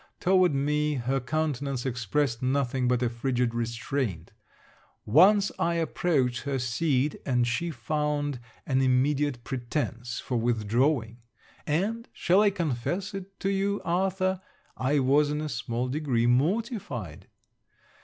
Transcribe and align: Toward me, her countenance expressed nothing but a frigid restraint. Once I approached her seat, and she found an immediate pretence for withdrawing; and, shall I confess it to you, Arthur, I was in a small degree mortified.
Toward 0.19 0.55
me, 0.55 0.95
her 0.95 1.19
countenance 1.19 1.85
expressed 1.85 2.41
nothing 2.41 2.87
but 2.87 3.03
a 3.03 3.07
frigid 3.11 3.53
restraint. 3.53 4.31
Once 5.05 5.51
I 5.59 5.75
approached 5.75 6.41
her 6.41 6.57
seat, 6.57 7.17
and 7.23 7.45
she 7.45 7.69
found 7.69 8.39
an 8.65 8.81
immediate 8.81 9.43
pretence 9.43 10.19
for 10.19 10.37
withdrawing; 10.37 11.19
and, 11.67 12.09
shall 12.13 12.41
I 12.41 12.49
confess 12.49 13.13
it 13.13 13.39
to 13.41 13.49
you, 13.51 13.79
Arthur, 13.85 14.41
I 14.75 14.97
was 14.97 15.29
in 15.29 15.39
a 15.39 15.47
small 15.47 15.87
degree 15.87 16.25
mortified. 16.25 17.27